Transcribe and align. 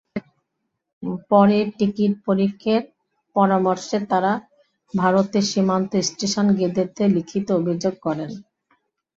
পরে 1.31 1.57
টিকিট 1.77 2.13
পরীক্ষকের 2.25 2.81
পরামর্শে 3.35 3.97
তাঁরা 4.09 4.33
ভারতের 4.93 5.45
সীমান্ত 5.51 5.91
স্টেশন 6.07 6.47
গেদেতে 6.59 7.03
লিখিত 7.15 7.47
অভিযোগ 7.59 7.93
করেন। 8.05 8.31